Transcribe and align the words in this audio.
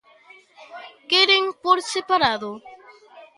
¿Queren 1.11 1.45
por 1.63 1.77
separado? 1.93 2.51